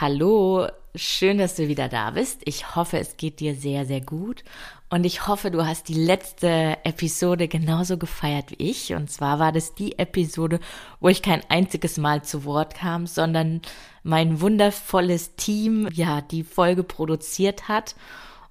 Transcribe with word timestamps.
Hallo, 0.00 0.66
schön, 0.94 1.36
dass 1.36 1.56
du 1.56 1.68
wieder 1.68 1.90
da 1.90 2.12
bist. 2.12 2.40
Ich 2.46 2.74
hoffe, 2.74 2.98
es 2.98 3.18
geht 3.18 3.38
dir 3.38 3.54
sehr, 3.54 3.84
sehr 3.84 4.00
gut. 4.00 4.44
Und 4.88 5.04
ich 5.04 5.26
hoffe, 5.26 5.50
du 5.50 5.66
hast 5.66 5.90
die 5.90 6.06
letzte 6.06 6.78
Episode 6.84 7.48
genauso 7.48 7.98
gefeiert 7.98 8.50
wie 8.50 8.70
ich. 8.70 8.94
Und 8.94 9.10
zwar 9.10 9.38
war 9.38 9.52
das 9.52 9.74
die 9.74 9.98
Episode, 9.98 10.58
wo 11.00 11.10
ich 11.10 11.20
kein 11.20 11.42
einziges 11.50 11.98
Mal 11.98 12.24
zu 12.24 12.46
Wort 12.46 12.74
kam, 12.76 13.06
sondern 13.06 13.60
mein 14.02 14.40
wundervolles 14.40 15.36
Team, 15.36 15.86
ja, 15.92 16.22
die 16.22 16.44
Folge 16.44 16.82
produziert 16.82 17.68
hat. 17.68 17.94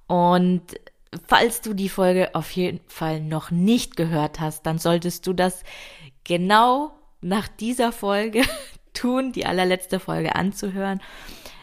Und 0.06 0.62
falls 1.26 1.62
du 1.62 1.74
die 1.74 1.88
Folge 1.88 2.32
auf 2.36 2.52
jeden 2.52 2.78
Fall 2.86 3.20
noch 3.20 3.50
nicht 3.50 3.96
gehört 3.96 4.38
hast, 4.38 4.66
dann 4.66 4.78
solltest 4.78 5.26
du 5.26 5.32
das 5.32 5.64
genau 6.22 6.92
nach 7.20 7.48
dieser 7.48 7.90
Folge 7.90 8.42
tun, 8.92 9.32
die 9.32 9.46
allerletzte 9.46 10.00
Folge 10.00 10.34
anzuhören. 10.34 11.00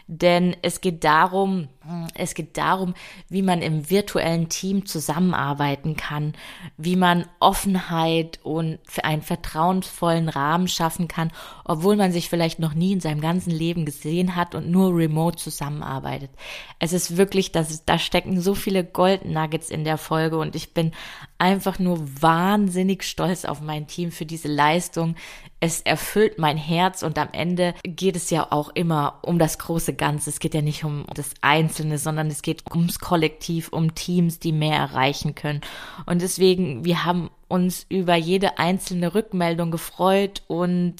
Denn 0.06 0.56
es 0.62 0.80
geht 0.80 1.04
darum, 1.04 1.68
es 2.14 2.34
geht 2.34 2.56
darum, 2.56 2.94
wie 3.28 3.42
man 3.42 3.62
im 3.62 3.90
virtuellen 3.90 4.48
Team 4.48 4.86
zusammenarbeiten 4.86 5.96
kann, 5.96 6.34
wie 6.76 6.96
man 6.96 7.26
Offenheit 7.40 8.40
und 8.42 8.78
einen 9.02 9.22
vertrauensvollen 9.22 10.28
Rahmen 10.28 10.68
schaffen 10.68 11.08
kann, 11.08 11.30
obwohl 11.64 11.96
man 11.96 12.12
sich 12.12 12.28
vielleicht 12.28 12.58
noch 12.58 12.74
nie 12.74 12.92
in 12.92 13.00
seinem 13.00 13.20
ganzen 13.20 13.50
Leben 13.50 13.84
gesehen 13.84 14.36
hat 14.36 14.54
und 14.54 14.70
nur 14.70 14.96
remote 14.96 15.36
zusammenarbeitet. 15.38 16.30
Es 16.78 16.92
ist 16.92 17.16
wirklich, 17.16 17.52
dass 17.52 17.84
da 17.84 17.98
stecken 17.98 18.40
so 18.40 18.54
viele 18.54 18.84
Gold 18.84 19.24
Nuggets 19.24 19.70
in 19.70 19.84
der 19.84 19.98
Folge 19.98 20.38
und 20.38 20.56
ich 20.56 20.74
bin 20.74 20.92
einfach 21.38 21.78
nur 21.78 22.00
wahnsinnig 22.20 23.04
stolz 23.04 23.44
auf 23.44 23.60
mein 23.60 23.86
Team 23.86 24.10
für 24.10 24.26
diese 24.26 24.48
Leistung. 24.48 25.14
Es 25.60 25.80
erfüllt 25.80 26.38
mein 26.38 26.56
Herz 26.56 27.02
und 27.02 27.18
am 27.18 27.28
Ende 27.32 27.74
geht 27.84 28.16
es 28.16 28.30
ja 28.30 28.48
auch 28.50 28.70
immer 28.74 29.18
um 29.22 29.38
das 29.38 29.58
große 29.58 29.94
Ganze. 29.94 30.30
Es 30.30 30.40
geht 30.40 30.54
ja 30.54 30.62
nicht 30.62 30.84
um 30.84 31.04
das 31.14 31.34
Einzelne, 31.40 31.77
sondern 31.78 32.28
es 32.28 32.42
geht 32.42 32.64
ums 32.70 32.98
Kollektiv, 32.98 33.68
um 33.68 33.94
Teams, 33.94 34.38
die 34.38 34.52
mehr 34.52 34.76
erreichen 34.76 35.34
können. 35.34 35.60
Und 36.06 36.22
deswegen, 36.22 36.84
wir 36.84 37.04
haben 37.04 37.30
uns 37.48 37.86
über 37.88 38.14
jede 38.16 38.58
einzelne 38.58 39.14
Rückmeldung 39.14 39.70
gefreut 39.70 40.42
und 40.46 40.96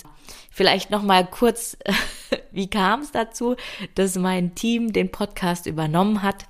vielleicht 0.51 0.91
noch 0.91 1.03
mal 1.03 1.27
kurz, 1.27 1.77
wie 2.53 2.69
kam 2.69 3.01
es 3.01 3.13
dazu, 3.13 3.57
dass 3.95 4.17
mein 4.17 4.55
Team 4.55 4.93
den 4.93 5.11
Podcast 5.11 5.67
übernommen 5.67 6.23
hat? 6.23 6.47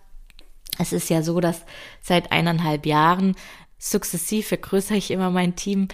Es 0.79 0.93
ist 0.93 1.11
ja 1.11 1.23
so, 1.23 1.41
dass 1.41 1.65
seit 2.01 2.31
eineinhalb 2.31 2.87
Jahren 2.87 3.35
sukzessiv 3.79 4.49
vergrößere 4.49 4.97
ich 4.97 5.11
immer 5.11 5.31
mein 5.31 5.57
Team 5.57 5.89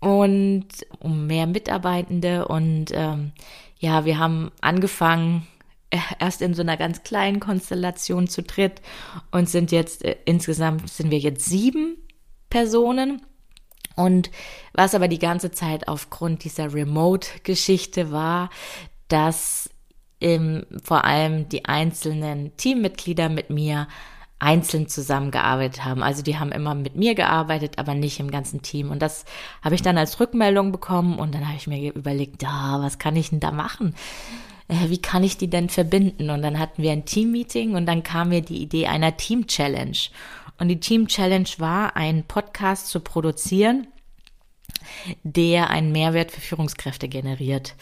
und 0.00 0.66
um 0.98 1.26
mehr 1.26 1.46
Mitarbeitende 1.46 2.48
und 2.48 2.86
ähm, 2.92 3.32
ja, 3.78 4.04
wir 4.04 4.18
haben 4.18 4.50
angefangen 4.60 5.46
erst 6.18 6.42
in 6.42 6.54
so 6.54 6.62
einer 6.62 6.76
ganz 6.76 7.02
kleinen 7.02 7.40
Konstellation 7.40 8.28
zu 8.28 8.42
dritt 8.42 8.80
und 9.30 9.48
sind 9.48 9.72
jetzt 9.72 10.04
äh, 10.04 10.16
insgesamt 10.24 10.88
sind 10.88 11.10
wir 11.10 11.18
jetzt 11.18 11.44
sieben 11.44 11.96
Personen. 12.50 13.22
Und 13.94 14.30
was 14.72 14.94
aber 14.94 15.08
die 15.08 15.18
ganze 15.18 15.50
Zeit 15.50 15.86
aufgrund 15.86 16.44
dieser 16.44 16.72
Remote-Geschichte 16.72 18.10
war, 18.10 18.48
dass 19.08 19.68
ähm, 20.20 20.64
vor 20.82 21.04
allem 21.04 21.48
die 21.48 21.66
einzelnen 21.66 22.56
Teammitglieder 22.56 23.28
mit 23.28 23.50
mir 23.50 23.88
einzeln 24.38 24.88
zusammengearbeitet 24.88 25.84
haben. 25.84 26.02
Also 26.02 26.22
die 26.22 26.38
haben 26.38 26.50
immer 26.50 26.74
mit 26.74 26.96
mir 26.96 27.14
gearbeitet, 27.14 27.78
aber 27.78 27.94
nicht 27.94 28.18
im 28.18 28.30
ganzen 28.30 28.60
Team. 28.62 28.90
Und 28.90 29.00
das 29.00 29.24
habe 29.62 29.76
ich 29.76 29.82
dann 29.82 29.98
als 29.98 30.18
Rückmeldung 30.18 30.72
bekommen 30.72 31.18
und 31.18 31.34
dann 31.34 31.46
habe 31.46 31.56
ich 31.56 31.68
mir 31.68 31.94
überlegt, 31.94 32.42
ja, 32.42 32.78
was 32.80 32.98
kann 32.98 33.14
ich 33.14 33.30
denn 33.30 33.40
da 33.40 33.52
machen? 33.52 33.94
Äh, 34.72 34.88
wie 34.88 34.98
kann 34.98 35.22
ich 35.22 35.36
die 35.36 35.50
denn 35.50 35.68
verbinden? 35.68 36.30
Und 36.30 36.42
dann 36.42 36.58
hatten 36.58 36.82
wir 36.82 36.92
ein 36.92 37.04
Team-Meeting 37.04 37.74
und 37.74 37.86
dann 37.86 38.02
kam 38.02 38.30
mir 38.30 38.40
die 38.40 38.62
Idee 38.62 38.86
einer 38.86 39.16
Team-Challenge. 39.16 39.98
Und 40.58 40.68
die 40.68 40.80
Team-Challenge 40.80 41.48
war, 41.58 41.96
einen 41.96 42.24
Podcast 42.24 42.88
zu 42.88 43.00
produzieren, 43.00 43.86
der 45.22 45.70
einen 45.70 45.92
Mehrwert 45.92 46.30
für 46.30 46.40
Führungskräfte 46.40 47.08
generiert. 47.08 47.74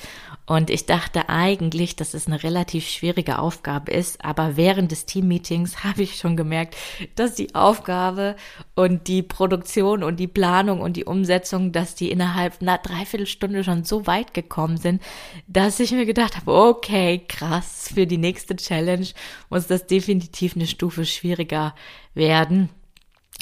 Und 0.47 0.69
ich 0.69 0.87
dachte 0.87 1.28
eigentlich, 1.28 1.94
dass 1.94 2.12
es 2.12 2.27
eine 2.27 2.43
relativ 2.43 2.88
schwierige 2.88 3.38
Aufgabe 3.38 3.93
ist, 3.93 4.25
aber 4.25 4.56
während 4.56 4.91
des 4.91 5.06
Teammeetings 5.06 5.84
habe 5.84 6.03
ich 6.03 6.16
schon 6.16 6.37
gemerkt, 6.37 6.77
dass 7.15 7.34
die 7.34 7.55
Aufgabe 7.55 8.34
und 8.75 9.06
die 9.06 9.22
Produktion 9.22 10.03
und 10.03 10.19
die 10.19 10.27
Planung 10.27 10.81
und 10.81 10.97
die 10.97 11.05
Umsetzung, 11.05 11.71
dass 11.71 11.94
die 11.94 12.11
innerhalb 12.11 12.61
einer 12.61 12.78
Dreiviertelstunde 12.78 13.62
schon 13.62 13.84
so 13.84 14.06
weit 14.06 14.34
gekommen 14.34 14.77
sind, 14.77 15.03
dass 15.47 15.78
ich 15.78 15.93
mir 15.93 16.06
gedacht 16.06 16.37
habe, 16.37 16.53
okay, 16.53 17.22
krass, 17.28 17.91
für 17.94 18.06
die 18.06 18.19
nächste 18.19 18.56
Challenge 18.56 19.06
muss 19.50 19.67
das 19.67 19.87
definitiv 19.87 20.56
eine 20.56 20.67
Stufe 20.67 21.05
schwieriger 21.05 21.75
werden. 22.15 22.71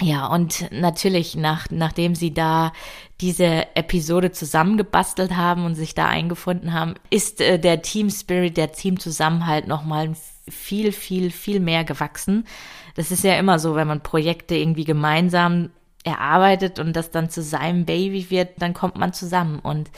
Ja, 0.01 0.27
und 0.27 0.71
natürlich, 0.71 1.35
nach, 1.35 1.67
nachdem 1.71 2.15
sie 2.15 2.33
da 2.33 2.73
diese 3.21 3.67
Episode 3.75 4.31
zusammengebastelt 4.31 5.37
haben 5.37 5.65
und 5.65 5.75
sich 5.75 5.95
da 5.95 6.07
eingefunden 6.07 6.73
haben, 6.73 6.95
ist 7.11 7.41
äh, 7.41 7.59
der 7.59 7.83
Team 7.83 8.09
Spirit, 8.09 8.57
der 8.57 8.71
Teamzusammenhalt 8.71 9.67
nochmal 9.67 10.13
viel, 10.49 10.93
viel, 10.93 11.33
viel 11.33 11.59
mehr 11.59 11.83
gewachsen. 11.83 12.47
Das 12.95 13.11
ist 13.11 13.25
ja 13.25 13.37
immer 13.39 13.59
so, 13.59 13.75
wenn 13.75 13.89
man 13.89 14.03
Projekte 14.03 14.55
irgendwie 14.55 14.85
gemeinsam 14.85 15.71
erarbeitet 16.05 16.79
und 16.79 16.95
das 16.95 17.11
dann 17.11 17.29
zu 17.29 17.43
seinem 17.43 17.85
Baby 17.85 18.31
wird, 18.31 18.63
dann 18.63 18.75
kommt 18.75 18.97
man 18.97 19.13
zusammen. 19.13 19.59
Und 19.59 19.91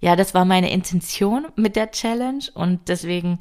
ja, 0.00 0.16
das 0.16 0.34
war 0.34 0.44
meine 0.44 0.70
Intention 0.70 1.46
mit 1.56 1.76
der 1.76 1.90
Challenge 1.90 2.44
und 2.54 2.88
deswegen 2.88 3.38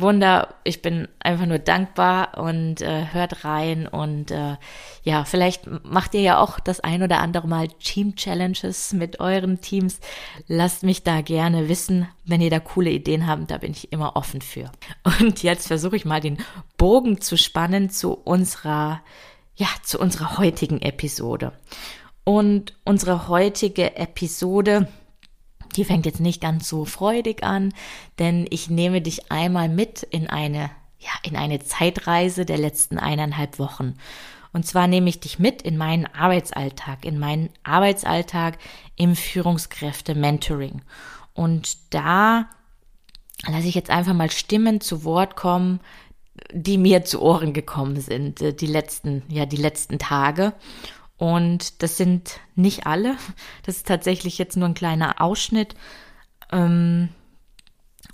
Wunder. 0.00 0.54
Ich 0.64 0.82
bin 0.82 1.08
einfach 1.20 1.46
nur 1.46 1.58
dankbar 1.58 2.38
und 2.38 2.80
äh, 2.80 3.06
hört 3.12 3.44
rein 3.44 3.86
und 3.86 4.30
äh, 4.30 4.56
ja, 5.02 5.24
vielleicht 5.24 5.68
macht 5.84 6.14
ihr 6.14 6.20
ja 6.20 6.38
auch 6.38 6.60
das 6.60 6.80
ein 6.80 7.02
oder 7.02 7.20
andere 7.20 7.48
Mal 7.48 7.68
Team 7.68 8.16
Challenges 8.16 8.92
mit 8.92 9.20
euren 9.20 9.60
Teams. 9.60 10.00
Lasst 10.46 10.82
mich 10.82 11.02
da 11.02 11.20
gerne 11.20 11.68
wissen, 11.68 12.08
wenn 12.24 12.40
ihr 12.40 12.50
da 12.50 12.60
coole 12.60 12.90
Ideen 12.90 13.26
habt, 13.26 13.50
da 13.50 13.58
bin 13.58 13.72
ich 13.72 13.92
immer 13.92 14.16
offen 14.16 14.40
für. 14.40 14.70
Und 15.20 15.42
jetzt 15.42 15.68
versuche 15.68 15.96
ich 15.96 16.04
mal 16.04 16.20
den 16.20 16.38
Bogen 16.76 17.20
zu 17.20 17.36
spannen 17.36 17.90
zu 17.90 18.14
unserer 18.14 19.00
ja, 19.56 19.68
zu 19.82 19.98
unserer 19.98 20.38
heutigen 20.38 20.82
Episode. 20.82 21.52
Und 22.24 22.74
unsere 22.84 23.28
heutige 23.28 23.96
Episode 23.96 24.88
die 25.76 25.84
fängt 25.84 26.06
jetzt 26.06 26.20
nicht 26.20 26.40
ganz 26.40 26.68
so 26.68 26.84
freudig 26.84 27.42
an, 27.42 27.72
denn 28.18 28.46
ich 28.50 28.70
nehme 28.70 29.00
dich 29.00 29.30
einmal 29.30 29.68
mit 29.68 30.02
in 30.02 30.28
eine, 30.28 30.70
ja, 30.98 31.10
in 31.22 31.36
eine 31.36 31.60
Zeitreise 31.60 32.44
der 32.44 32.58
letzten 32.58 32.98
eineinhalb 32.98 33.58
Wochen. 33.58 33.94
Und 34.52 34.64
zwar 34.66 34.86
nehme 34.86 35.08
ich 35.08 35.18
dich 35.18 35.38
mit 35.40 35.62
in 35.62 35.76
meinen 35.76 36.06
Arbeitsalltag, 36.06 37.04
in 37.04 37.18
meinen 37.18 37.50
Arbeitsalltag 37.64 38.58
im 38.94 39.16
Führungskräfte-Mentoring. 39.16 40.82
Und 41.34 41.76
da 41.92 42.48
lasse 43.46 43.66
ich 43.66 43.74
jetzt 43.74 43.90
einfach 43.90 44.14
mal 44.14 44.30
Stimmen 44.30 44.80
zu 44.80 45.02
Wort 45.02 45.34
kommen, 45.34 45.80
die 46.52 46.78
mir 46.78 47.04
zu 47.04 47.20
Ohren 47.20 47.52
gekommen 47.52 48.00
sind, 48.00 48.40
äh, 48.42 48.54
die 48.54 48.66
letzten, 48.66 49.22
ja, 49.28 49.46
die 49.46 49.56
letzten 49.56 49.98
Tage. 49.98 50.52
Und 51.16 51.82
das 51.82 51.96
sind 51.96 52.40
nicht 52.54 52.86
alle. 52.86 53.16
Das 53.64 53.76
ist 53.76 53.86
tatsächlich 53.86 54.38
jetzt 54.38 54.56
nur 54.56 54.68
ein 54.68 54.74
kleiner 54.74 55.20
Ausschnitt. 55.20 55.74
Ähm, 56.52 57.08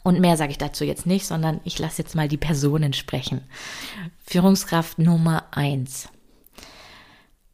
und 0.02 0.20
mehr 0.20 0.36
sage 0.36 0.52
ich 0.52 0.58
dazu 0.58 0.84
jetzt 0.84 1.06
nicht, 1.06 1.26
sondern 1.26 1.60
ich 1.64 1.78
lasse 1.78 2.02
jetzt 2.02 2.14
mal 2.14 2.28
die 2.28 2.36
Personen 2.36 2.92
sprechen. 2.92 3.42
Führungskraft 4.24 4.98
Nummer 4.98 5.44
eins. 5.50 6.08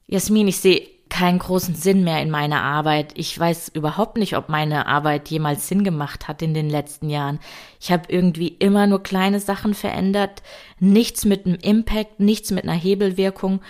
Jasmin, 0.07 0.47
ich 0.47 0.59
sehe 0.59 0.89
keinen 1.09 1.39
großen 1.39 1.75
Sinn 1.75 2.05
mehr 2.05 2.21
in 2.21 2.31
meiner 2.31 2.63
Arbeit. 2.63 3.13
Ich 3.15 3.39
weiß 3.39 3.69
überhaupt 3.69 4.17
nicht, 4.17 4.37
ob 4.37 4.49
meine 4.49 4.87
Arbeit 4.87 5.29
jemals 5.29 5.69
Sinn 5.69 5.85
gemacht 5.85 6.29
hat 6.29 6.43
in 6.43 6.53
den 6.53 6.69
letzten 6.69 7.09
Jahren. 7.09 7.39
Ich 7.81 7.91
habe 7.91 8.05
irgendwie 8.09 8.49
immer 8.49 8.87
nur 8.87 9.03
kleine 9.03 9.41
Sachen 9.41 9.75
verändert, 9.75 10.43
nichts 10.79 11.25
mit 11.25 11.47
einem 11.47 11.57
Impact, 11.57 12.21
nichts 12.21 12.51
mit 12.51 12.65
einer 12.65 12.75
Hebelwirkung. 12.75 13.61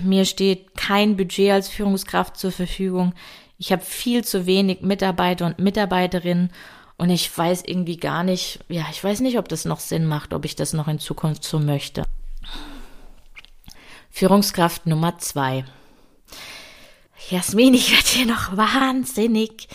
Mir 0.00 0.24
steht 0.24 0.74
kein 0.76 1.16
Budget 1.16 1.50
als 1.50 1.68
Führungskraft 1.68 2.36
zur 2.36 2.52
Verfügung. 2.52 3.14
Ich 3.58 3.72
habe 3.72 3.82
viel 3.82 4.24
zu 4.24 4.46
wenig 4.46 4.80
Mitarbeiter 4.80 5.46
und 5.46 5.58
Mitarbeiterinnen 5.58 6.50
Und 7.02 7.10
ich 7.10 7.36
weiß 7.36 7.64
irgendwie 7.66 7.96
gar 7.96 8.22
nicht, 8.22 8.60
ja, 8.68 8.84
ich 8.90 9.02
weiß 9.02 9.20
nicht, 9.20 9.38
ob 9.38 9.48
das 9.48 9.64
noch 9.64 9.80
Sinn 9.80 10.06
macht, 10.06 10.32
ob 10.32 10.44
ich 10.44 10.54
das 10.54 10.72
noch 10.72 10.88
in 10.88 11.00
Zukunft 11.00 11.42
so 11.42 11.58
möchte. 11.58 12.04
Führungskraft 14.10 14.86
Nummer 14.86 15.18
zwei. 15.18 15.64
Jasmin, 17.30 17.74
ich 17.74 17.90
werde 17.90 18.06
hier 18.06 18.26
noch 18.26 18.56
wahnsinnig. 18.56 19.68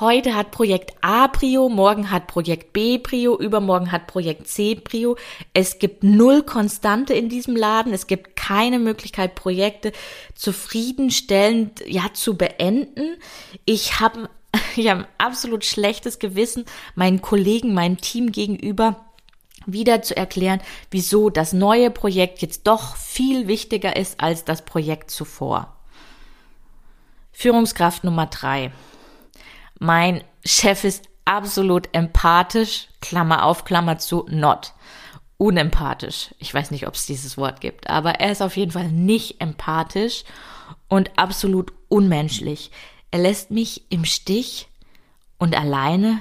Heute 0.00 0.34
hat 0.34 0.50
Projekt 0.50 0.92
A 1.02 1.28
Prio, 1.28 1.68
morgen 1.68 2.10
hat 2.10 2.26
Projekt 2.26 2.72
B 2.72 2.98
Prio, 2.98 3.38
übermorgen 3.38 3.92
hat 3.92 4.08
Projekt 4.08 4.48
C 4.48 4.74
Prio. 4.74 5.16
Es 5.52 5.78
gibt 5.78 6.02
null 6.02 6.42
Konstante 6.42 7.14
in 7.14 7.28
diesem 7.28 7.54
Laden. 7.54 7.92
Es 7.92 8.08
gibt 8.08 8.34
keine 8.34 8.80
Möglichkeit, 8.80 9.36
Projekte 9.36 9.92
zufriedenstellend 10.34 11.84
ja 11.86 12.12
zu 12.12 12.36
beenden. 12.36 13.18
Ich 13.66 14.00
habe 14.00 14.28
ich 14.76 14.88
hab 14.88 14.98
ein 14.98 15.06
absolut 15.18 15.64
schlechtes 15.64 16.18
Gewissen 16.18 16.64
meinen 16.96 17.22
Kollegen, 17.22 17.72
meinem 17.72 17.98
Team 17.98 18.32
gegenüber 18.32 19.04
wieder 19.64 20.02
zu 20.02 20.16
erklären, 20.16 20.60
wieso 20.90 21.30
das 21.30 21.52
neue 21.52 21.92
Projekt 21.92 22.42
jetzt 22.42 22.66
doch 22.66 22.96
viel 22.96 23.46
wichtiger 23.46 23.94
ist 23.94 24.20
als 24.20 24.44
das 24.44 24.64
Projekt 24.64 25.12
zuvor. 25.12 25.76
Führungskraft 27.32 28.02
Nummer 28.02 28.26
drei. 28.26 28.72
Mein 29.84 30.24
Chef 30.46 30.82
ist 30.84 31.10
absolut 31.26 31.90
empathisch, 31.92 32.88
Klammer 33.02 33.44
auf, 33.44 33.66
Klammer 33.66 33.98
zu, 33.98 34.24
not. 34.30 34.72
Unempathisch. 35.36 36.34
Ich 36.38 36.54
weiß 36.54 36.70
nicht, 36.70 36.86
ob 36.86 36.94
es 36.94 37.04
dieses 37.04 37.36
Wort 37.36 37.60
gibt, 37.60 37.90
aber 37.90 38.12
er 38.12 38.32
ist 38.32 38.40
auf 38.40 38.56
jeden 38.56 38.70
Fall 38.70 38.88
nicht 38.88 39.42
empathisch 39.42 40.24
und 40.88 41.10
absolut 41.18 41.74
unmenschlich. 41.90 42.70
Er 43.10 43.18
lässt 43.18 43.50
mich 43.50 43.82
im 43.90 44.06
Stich 44.06 44.68
und 45.36 45.54
alleine, 45.54 46.20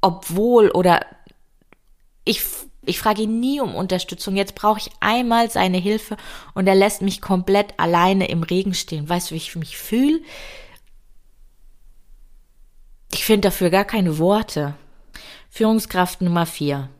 obwohl 0.00 0.70
oder 0.70 1.04
ich, 2.24 2.42
ich 2.86 2.98
frage 3.00 3.24
ihn 3.24 3.38
nie 3.38 3.60
um 3.60 3.74
Unterstützung. 3.74 4.34
Jetzt 4.34 4.54
brauche 4.54 4.78
ich 4.78 4.90
einmal 5.00 5.50
seine 5.50 5.76
Hilfe 5.76 6.16
und 6.54 6.66
er 6.66 6.74
lässt 6.74 7.02
mich 7.02 7.20
komplett 7.20 7.78
alleine 7.78 8.30
im 8.30 8.42
Regen 8.42 8.72
stehen. 8.72 9.10
Weißt 9.10 9.30
du, 9.30 9.34
wie 9.34 9.38
ich 9.38 9.54
mich 9.56 9.76
fühle? 9.76 10.20
Ich 13.10 13.24
finde 13.24 13.48
dafür 13.48 13.70
gar 13.70 13.84
keine 13.84 14.18
Worte. 14.18 14.74
Führungskraft 15.50 16.20
Nummer 16.20 16.46
vier. 16.46 16.90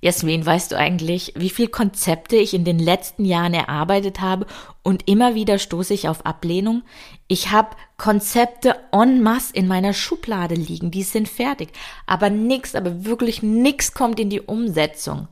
Jasmin, 0.00 0.44
weißt 0.44 0.72
du 0.72 0.76
eigentlich, 0.76 1.32
wie 1.36 1.50
viel 1.50 1.68
Konzepte 1.68 2.36
ich 2.36 2.52
in 2.52 2.64
den 2.64 2.78
letzten 2.78 3.24
Jahren 3.24 3.54
erarbeitet 3.54 4.20
habe 4.20 4.46
und 4.82 5.08
immer 5.08 5.34
wieder 5.34 5.58
stoße 5.58 5.94
ich 5.94 6.08
auf 6.08 6.26
Ablehnung? 6.26 6.82
Ich 7.26 7.50
habe 7.50 7.76
Konzepte 7.96 8.76
en 8.92 9.22
masse 9.22 9.54
in 9.54 9.66
meiner 9.66 9.94
Schublade 9.94 10.54
liegen, 10.54 10.90
die 10.90 11.02
sind 11.02 11.28
fertig, 11.28 11.70
aber 12.06 12.28
nix, 12.28 12.74
aber 12.74 13.04
wirklich 13.04 13.42
nix 13.42 13.94
kommt 13.94 14.20
in 14.20 14.30
die 14.30 14.42
Umsetzung. 14.42 15.28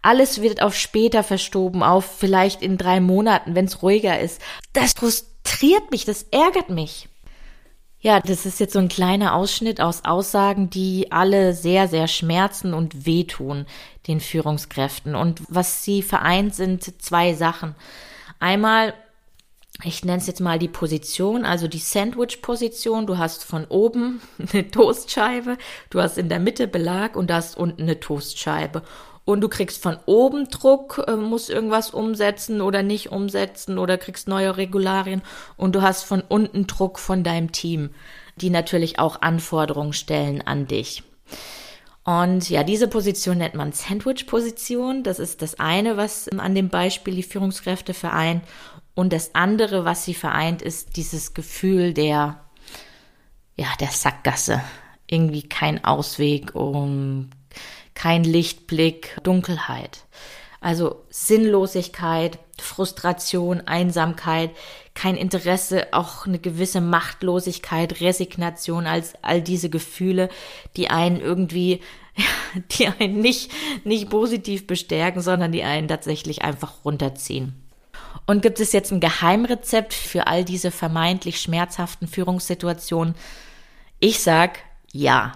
Alles 0.00 0.42
wird 0.42 0.62
auf 0.62 0.74
später 0.74 1.22
verstoben, 1.22 1.82
auf 1.82 2.04
vielleicht 2.04 2.62
in 2.62 2.76
drei 2.76 3.00
Monaten, 3.00 3.54
wenn 3.54 3.64
es 3.64 3.82
ruhiger 3.82 4.20
ist. 4.20 4.40
Das 4.74 4.92
frustriert 4.92 5.90
mich, 5.90 6.04
das 6.04 6.24
ärgert 6.30 6.68
mich. 6.68 7.08
Ja, 8.04 8.20
das 8.20 8.44
ist 8.44 8.60
jetzt 8.60 8.74
so 8.74 8.78
ein 8.80 8.88
kleiner 8.88 9.34
Ausschnitt 9.34 9.80
aus 9.80 10.04
Aussagen, 10.04 10.68
die 10.68 11.10
alle 11.10 11.54
sehr, 11.54 11.88
sehr 11.88 12.06
schmerzen 12.06 12.74
und 12.74 13.06
wehtun 13.06 13.64
den 14.08 14.20
Führungskräften. 14.20 15.14
Und 15.14 15.40
was 15.48 15.84
sie 15.84 16.02
vereint, 16.02 16.54
sind 16.54 16.84
zwei 17.02 17.32
Sachen. 17.32 17.74
Einmal, 18.40 18.92
ich 19.84 20.04
nenne 20.04 20.18
es 20.18 20.26
jetzt 20.26 20.42
mal 20.42 20.58
die 20.58 20.68
Position, 20.68 21.46
also 21.46 21.66
die 21.66 21.78
Sandwich-Position. 21.78 23.06
Du 23.06 23.16
hast 23.16 23.42
von 23.42 23.64
oben 23.64 24.20
eine 24.52 24.70
Toastscheibe, 24.70 25.56
du 25.88 26.02
hast 26.02 26.18
in 26.18 26.28
der 26.28 26.40
Mitte 26.40 26.68
Belag 26.68 27.16
und 27.16 27.30
du 27.30 27.34
hast 27.34 27.56
unten 27.56 27.84
eine 27.84 28.00
Toastscheibe 28.00 28.82
und 29.24 29.40
du 29.40 29.48
kriegst 29.48 29.82
von 29.82 29.98
oben 30.06 30.48
Druck, 30.48 31.02
äh, 31.06 31.16
musst 31.16 31.50
irgendwas 31.50 31.90
umsetzen 31.90 32.60
oder 32.60 32.82
nicht 32.82 33.10
umsetzen 33.10 33.78
oder 33.78 33.98
kriegst 33.98 34.28
neue 34.28 34.56
Regularien 34.56 35.22
und 35.56 35.74
du 35.74 35.82
hast 35.82 36.04
von 36.04 36.22
unten 36.22 36.66
Druck 36.66 36.98
von 36.98 37.24
deinem 37.24 37.52
Team, 37.52 37.90
die 38.36 38.50
natürlich 38.50 38.98
auch 38.98 39.22
Anforderungen 39.22 39.92
stellen 39.92 40.42
an 40.42 40.66
dich. 40.66 41.02
Und 42.04 42.50
ja, 42.50 42.64
diese 42.64 42.86
Position 42.86 43.38
nennt 43.38 43.54
man 43.54 43.72
Sandwich-Position. 43.72 45.04
Das 45.04 45.18
ist 45.18 45.40
das 45.40 45.58
eine, 45.58 45.96
was 45.96 46.28
an 46.28 46.54
dem 46.54 46.68
Beispiel 46.68 47.14
die 47.14 47.22
Führungskräfte 47.22 47.94
vereint. 47.94 48.44
Und 48.94 49.12
das 49.14 49.34
andere, 49.34 49.86
was 49.86 50.04
sie 50.04 50.12
vereint, 50.12 50.60
ist 50.60 50.96
dieses 50.96 51.32
Gefühl 51.32 51.94
der, 51.94 52.40
ja, 53.56 53.68
der 53.80 53.88
Sackgasse. 53.88 54.60
Irgendwie 55.06 55.42
kein 55.42 55.82
Ausweg, 55.82 56.54
um 56.54 57.30
kein 57.94 58.24
Lichtblick, 58.24 59.16
Dunkelheit. 59.22 60.04
Also 60.60 61.04
Sinnlosigkeit, 61.10 62.38
Frustration, 62.58 63.60
Einsamkeit, 63.66 64.50
kein 64.94 65.16
Interesse, 65.16 65.88
auch 65.92 66.26
eine 66.26 66.38
gewisse 66.38 66.80
Machtlosigkeit, 66.80 68.00
Resignation 68.00 68.86
als 68.86 69.14
all 69.22 69.42
diese 69.42 69.68
Gefühle, 69.68 70.30
die 70.76 70.88
einen 70.88 71.20
irgendwie, 71.20 71.80
die 72.70 72.86
einen 72.86 73.20
nicht, 73.20 73.50
nicht 73.84 74.08
positiv 74.08 74.66
bestärken, 74.66 75.20
sondern 75.20 75.52
die 75.52 75.64
einen 75.64 75.88
tatsächlich 75.88 76.42
einfach 76.42 76.84
runterziehen. 76.84 77.54
Und 78.26 78.40
gibt 78.40 78.58
es 78.58 78.72
jetzt 78.72 78.90
ein 78.90 79.00
Geheimrezept 79.00 79.92
für 79.92 80.26
all 80.26 80.44
diese 80.44 80.70
vermeintlich 80.70 81.40
schmerzhaften 81.40 82.08
Führungssituationen? 82.08 83.14
Ich 84.00 84.20
sag 84.20 84.60
ja. 84.92 85.32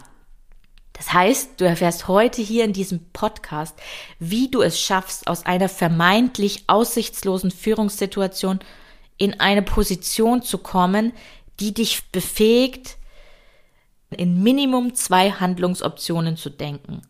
Das 0.99 1.12
heißt, 1.12 1.61
du 1.61 1.65
erfährst 1.65 2.09
heute 2.09 2.43
hier 2.43 2.65
in 2.65 2.73
diesem 2.73 3.00
Podcast, 3.12 3.79
wie 4.19 4.50
du 4.50 4.62
es 4.62 4.81
schaffst, 4.81 5.29
aus 5.29 5.47
einer 5.47 5.69
vermeintlich 5.69 6.65
aussichtslosen 6.67 7.53
Führungssituation 7.53 8.59
in 9.17 9.39
eine 9.41 9.62
Position 9.62 10.43
zu 10.43 10.59
kommen, 10.59 11.12
die 11.61 11.73
dich 11.73 12.11
befähigt, 12.11 12.97
in 14.11 14.43
Minimum 14.43 14.95
zwei 14.95 15.31
Handlungsoptionen 15.31 16.37
zu 16.37 16.50
denken. 16.50 17.03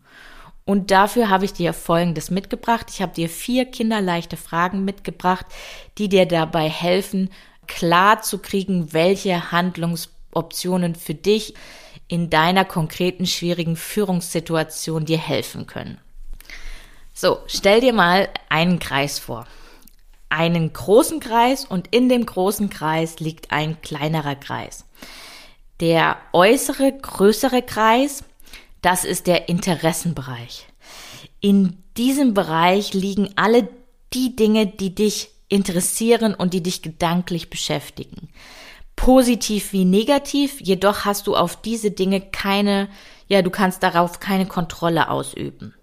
Und 0.65 0.91
dafür 0.91 1.29
habe 1.29 1.45
ich 1.45 1.53
dir 1.53 1.73
Folgendes 1.73 2.29
mitgebracht. 2.29 2.87
Ich 2.91 3.01
habe 3.01 3.13
dir 3.13 3.27
vier 3.27 3.65
kinderleichte 3.65 4.37
Fragen 4.37 4.85
mitgebracht, 4.85 5.47
die 5.97 6.09
dir 6.09 6.27
dabei 6.27 6.69
helfen, 6.69 7.31
klar 7.65 8.21
zu 8.21 8.37
kriegen, 8.37 8.93
welche 8.93 9.51
Handlungsoptionen 9.51 10.93
für 10.93 11.15
dich 11.15 11.55
in 12.09 12.29
deiner 12.29 12.65
konkreten 12.65 13.25
schwierigen 13.25 13.77
Führungssituation 13.77 15.05
dir 15.05 15.19
helfen 15.19 15.67
können. 15.67 16.01
So, 17.13 17.39
stell 17.47 17.81
dir 17.81 17.93
mal 17.93 18.29
einen 18.49 18.79
Kreis 18.79 19.19
vor. 19.19 19.47
Einen 20.27 20.73
großen 20.73 21.19
Kreis 21.19 21.65
und 21.65 21.87
in 21.91 22.09
dem 22.09 22.25
großen 22.25 22.69
Kreis 22.69 23.19
liegt 23.19 23.51
ein 23.51 23.81
kleinerer 23.81 24.35
Kreis. 24.35 24.85
Der 25.79 26.17
äußere, 26.33 26.97
größere 26.99 27.61
Kreis, 27.61 28.23
das 28.81 29.05
ist 29.05 29.27
der 29.27 29.47
Interessenbereich. 29.47 30.65
In 31.39 31.77
diesem 31.95 32.33
Bereich 32.33 32.93
liegen 32.93 33.29
alle 33.35 33.69
die 34.13 34.35
Dinge, 34.35 34.65
die 34.65 34.95
dich 34.95 35.29
interessieren 35.47 36.33
und 36.33 36.53
die 36.53 36.63
dich 36.63 36.81
gedanklich 36.81 37.49
beschäftigen 37.49 38.29
positiv 38.99 39.71
wie 39.71 39.85
negativ, 39.85 40.59
jedoch 40.59 41.05
hast 41.05 41.25
du 41.27 41.37
auf 41.37 41.55
diese 41.55 41.89
Dinge 41.89 42.19
keine, 42.19 42.89
ja, 43.27 43.41
du 43.41 43.49
kannst 43.49 43.81
darauf 43.81 44.19
keine 44.19 44.45
Kontrolle 44.45 45.09
ausüben. 45.09 45.73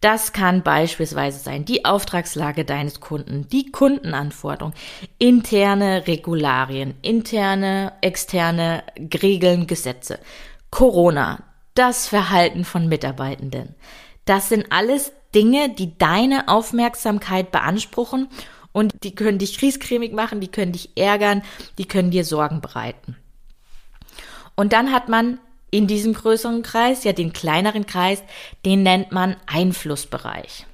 Das 0.00 0.32
kann 0.32 0.62
beispielsweise 0.62 1.40
sein 1.40 1.64
die 1.64 1.84
Auftragslage 1.84 2.64
deines 2.64 3.00
Kunden, 3.00 3.48
die 3.48 3.72
Kundenanforderung, 3.72 4.74
interne 5.18 6.06
Regularien, 6.06 6.94
interne, 7.02 7.94
externe 8.00 8.84
Regeln, 9.20 9.66
Gesetze, 9.66 10.20
Corona, 10.70 11.42
das 11.74 12.06
Verhalten 12.06 12.64
von 12.64 12.86
Mitarbeitenden. 12.86 13.74
Das 14.24 14.50
sind 14.50 14.66
alles 14.70 15.10
Dinge, 15.34 15.70
die 15.70 15.98
deine 15.98 16.46
Aufmerksamkeit 16.46 17.50
beanspruchen 17.50 18.28
und 18.76 19.04
die 19.04 19.14
können 19.14 19.38
dich 19.38 19.56
kriescremig 19.56 20.12
machen, 20.12 20.42
die 20.42 20.48
können 20.48 20.72
dich 20.72 20.90
ärgern, 20.98 21.40
die 21.78 21.88
können 21.88 22.10
dir 22.10 22.26
Sorgen 22.26 22.60
bereiten. 22.60 23.16
Und 24.54 24.74
dann 24.74 24.92
hat 24.92 25.08
man 25.08 25.38
in 25.70 25.86
diesem 25.86 26.12
größeren 26.12 26.62
Kreis, 26.62 27.02
ja 27.02 27.14
den 27.14 27.32
kleineren 27.32 27.86
Kreis, 27.86 28.22
den 28.66 28.82
nennt 28.82 29.12
man 29.12 29.36
Einflussbereich. 29.46 30.66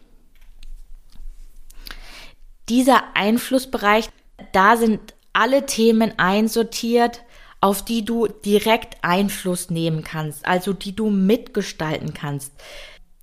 Dieser 2.69 3.05
Einflussbereich, 3.15 4.09
da 4.51 4.77
sind 4.77 5.15
alle 5.33 5.67
Themen 5.67 6.19
einsortiert, 6.19 7.23
auf 7.61 7.85
die 7.85 8.05
du 8.05 8.27
direkt 8.27 8.97
Einfluss 9.03 9.71
nehmen 9.71 10.03
kannst, 10.03 10.45
also 10.45 10.73
die 10.73 10.97
du 10.97 11.09
mitgestalten 11.09 12.15
kannst 12.15 12.53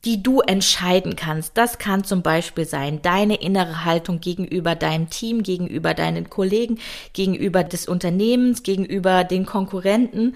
die 0.06 0.24
du 0.24 0.42
entscheiden 0.42 1.16
kannst. 1.16 1.58
Das 1.58 1.78
kann 1.78 2.04
zum 2.04 2.22
Beispiel 2.22 2.66
sein, 2.66 3.02
deine 3.02 3.36
innere 3.36 3.84
Haltung 3.84 4.22
gegenüber 4.22 4.76
deinem 4.76 5.10
Team, 5.10 5.44
gegenüber 5.44 5.94
deinen 5.94 6.30
Kollegen, 6.30 6.80
gegenüber 7.14 7.64
des 7.64 7.88
Unternehmens, 7.88 8.64
gegenüber 8.64 9.24
den 9.24 9.46
Konkurrenten. 9.46 10.36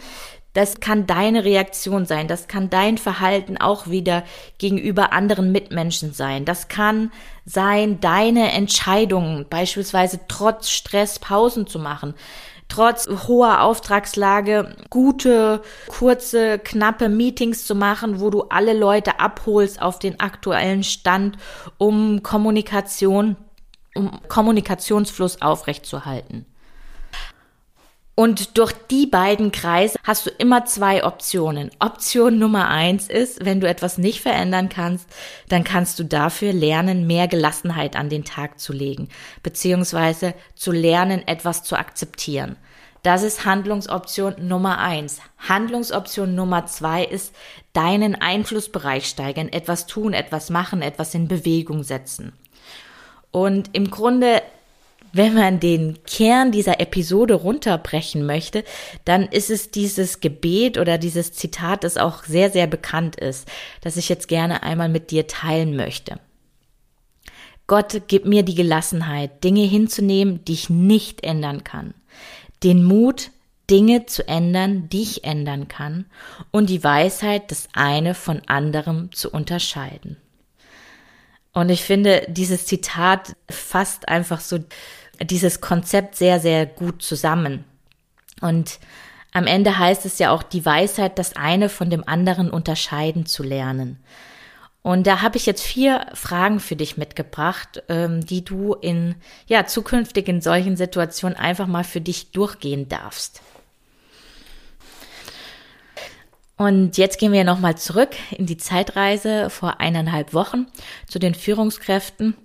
Das 0.53 0.79
kann 0.79 1.07
deine 1.07 1.45
Reaktion 1.45 2.05
sein. 2.05 2.27
Das 2.27 2.47
kann 2.47 2.69
dein 2.69 2.99
Verhalten 2.99 3.57
auch 3.57 3.87
wieder 3.87 4.23
gegenüber 4.59 5.11
anderen 5.11 5.51
Mitmenschen 5.51 6.13
sein. 6.13 6.45
Das 6.45 6.67
kann 6.67 7.11
sein 7.45 7.99
deine 8.01 8.51
Entscheidungen, 8.51 9.47
beispielsweise 9.49 10.19
trotz 10.27 10.69
Stress 10.69 11.17
Pausen 11.17 11.65
zu 11.65 11.79
machen 11.79 12.13
trotz 12.73 13.07
hoher 13.27 13.61
Auftragslage 13.61 14.75
gute, 14.89 15.61
kurze, 15.87 16.57
knappe 16.57 17.07
Meetings 17.07 17.67
zu 17.67 17.75
machen, 17.75 18.19
wo 18.19 18.31
du 18.31 18.43
alle 18.49 18.73
Leute 18.73 19.19
abholst 19.19 19.79
auf 19.79 19.99
den 19.99 20.19
aktuellen 20.19 20.83
Stand, 20.83 21.37
um 21.77 22.23
Kommunikation, 22.23 23.35
um 23.93 24.19
Kommunikationsfluss 24.27 25.41
aufrechtzuerhalten. 25.41 26.47
Und 28.15 28.59
durch 28.59 28.73
die 28.91 29.07
beiden 29.07 29.51
Kreise 29.51 29.97
hast 30.03 30.27
du 30.27 30.29
immer 30.29 30.65
zwei 30.65 31.03
Optionen. 31.03 31.71
Option 31.79 32.37
Nummer 32.37 32.67
eins 32.67 33.07
ist, 33.07 33.43
wenn 33.43 33.59
du 33.59 33.67
etwas 33.67 33.97
nicht 33.97 34.21
verändern 34.21 34.69
kannst, 34.69 35.07
dann 35.49 35.63
kannst 35.63 35.97
du 35.97 36.03
dafür 36.03 36.53
lernen, 36.53 37.07
mehr 37.07 37.27
Gelassenheit 37.27 37.95
an 37.95 38.09
den 38.09 38.23
Tag 38.23 38.59
zu 38.59 38.71
legen, 38.71 39.09
beziehungsweise 39.41 40.35
zu 40.53 40.71
lernen, 40.71 41.27
etwas 41.27 41.63
zu 41.63 41.75
akzeptieren. 41.75 42.55
Das 43.01 43.23
ist 43.23 43.45
Handlungsoption 43.45 44.35
Nummer 44.47 44.77
eins. 44.77 45.19
Handlungsoption 45.37 46.35
Nummer 46.35 46.67
zwei 46.67 47.03
ist 47.03 47.35
deinen 47.73 48.15
Einflussbereich 48.15 49.07
steigern, 49.07 49.49
etwas 49.49 49.87
tun, 49.87 50.13
etwas 50.13 50.51
machen, 50.51 50.83
etwas 50.83 51.15
in 51.15 51.27
Bewegung 51.27 51.83
setzen. 51.83 52.33
Und 53.31 53.71
im 53.73 53.89
Grunde 53.89 54.43
wenn 55.13 55.35
man 55.35 55.59
den 55.59 56.03
Kern 56.05 56.51
dieser 56.51 56.79
Episode 56.79 57.35
runterbrechen 57.35 58.25
möchte, 58.25 58.63
dann 59.05 59.23
ist 59.23 59.51
es 59.51 59.69
dieses 59.69 60.19
Gebet 60.19 60.79
oder 60.79 60.97
dieses 60.97 61.33
Zitat, 61.33 61.83
das 61.83 61.97
auch 61.97 62.23
sehr, 62.23 62.49
sehr 62.49 62.65
bekannt 62.65 63.15
ist, 63.15 63.47
das 63.81 63.95
ich 63.95 64.09
jetzt 64.09 64.27
gerne 64.27 64.63
einmal 64.63 64.89
mit 64.89 65.11
dir 65.11 65.27
teilen 65.27 65.75
möchte. 65.75 66.19
Gott, 67.67 68.01
gib 68.07 68.25
mir 68.25 68.43
die 68.43 68.55
Gelassenheit, 68.55 69.43
Dinge 69.43 69.63
hinzunehmen, 69.63 70.43
die 70.45 70.53
ich 70.53 70.69
nicht 70.69 71.23
ändern 71.23 71.63
kann. 71.63 71.93
Den 72.63 72.83
Mut, 72.83 73.29
Dinge 73.69 74.07
zu 74.07 74.27
ändern, 74.27 74.89
die 74.89 75.03
ich 75.03 75.23
ändern 75.23 75.67
kann. 75.67 76.05
Und 76.51 76.69
die 76.69 76.83
Weisheit, 76.83 77.51
das 77.51 77.69
eine 77.73 78.15
von 78.15 78.41
anderem 78.47 79.11
zu 79.13 79.29
unterscheiden. 79.29 80.17
Und 81.53 81.69
ich 81.69 81.83
finde, 81.83 82.25
dieses 82.27 82.65
Zitat 82.65 83.35
fasst 83.49 84.09
einfach 84.09 84.41
so 84.41 84.59
dieses 85.21 85.61
Konzept 85.61 86.15
sehr, 86.15 86.39
sehr 86.39 86.65
gut 86.65 87.01
zusammen. 87.01 87.63
Und 88.41 88.79
am 89.31 89.47
Ende 89.47 89.77
heißt 89.77 90.05
es 90.05 90.19
ja 90.19 90.31
auch 90.31 90.43
die 90.43 90.65
Weisheit, 90.65 91.17
das 91.17 91.35
eine 91.35 91.69
von 91.69 91.89
dem 91.89 92.07
anderen 92.07 92.49
unterscheiden 92.49 93.25
zu 93.25 93.43
lernen. 93.43 93.97
Und 94.83 95.07
da 95.07 95.21
habe 95.21 95.37
ich 95.37 95.45
jetzt 95.45 95.63
vier 95.63 96.07
Fragen 96.13 96.59
für 96.59 96.75
dich 96.75 96.97
mitgebracht, 96.97 97.83
ähm, 97.87 98.25
die 98.25 98.43
du 98.43 98.73
in 98.73 99.15
ja 99.47 99.65
zukünftig 99.65 100.27
in 100.27 100.41
solchen 100.41 100.75
Situationen 100.75 101.37
einfach 101.37 101.67
mal 101.67 101.85
für 101.85 102.01
dich 102.01 102.31
durchgehen 102.31 102.89
darfst. 102.89 103.41
Und 106.57 106.97
jetzt 106.97 107.17
gehen 107.17 107.31
wir 107.31 107.45
nochmal 107.45 107.77
zurück 107.77 108.11
in 108.31 108.45
die 108.45 108.57
Zeitreise 108.57 109.49
vor 109.49 109.79
eineinhalb 109.79 110.33
Wochen 110.33 110.67
zu 111.07 111.17
den 111.17 111.33
Führungskräften 111.33 112.35